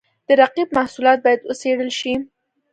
د 0.27 0.29
رقیب 0.41 0.69
محصولات 0.77 1.17
باید 1.25 1.41
وڅېړل 1.49 1.91
شي. 1.99 2.13